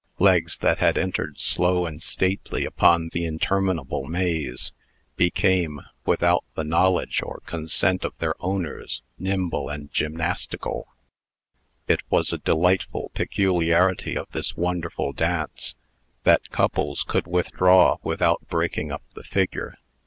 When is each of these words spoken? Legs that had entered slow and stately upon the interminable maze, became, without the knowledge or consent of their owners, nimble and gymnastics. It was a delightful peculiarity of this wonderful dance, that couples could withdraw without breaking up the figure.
Legs 0.17 0.57
that 0.57 0.79
had 0.79 0.97
entered 0.97 1.39
slow 1.39 1.85
and 1.85 2.01
stately 2.01 2.65
upon 2.65 3.09
the 3.13 3.23
interminable 3.23 4.03
maze, 4.05 4.73
became, 5.15 5.79
without 6.07 6.43
the 6.55 6.63
knowledge 6.63 7.21
or 7.21 7.41
consent 7.45 8.03
of 8.03 8.17
their 8.17 8.33
owners, 8.39 9.03
nimble 9.19 9.69
and 9.69 9.93
gymnastics. 9.93 10.65
It 11.87 11.99
was 12.09 12.33
a 12.33 12.39
delightful 12.39 13.11
peculiarity 13.13 14.17
of 14.17 14.27
this 14.31 14.57
wonderful 14.57 15.13
dance, 15.13 15.75
that 16.23 16.49
couples 16.49 17.03
could 17.03 17.27
withdraw 17.27 17.97
without 18.01 18.41
breaking 18.49 18.91
up 18.91 19.03
the 19.13 19.21
figure. 19.23 19.75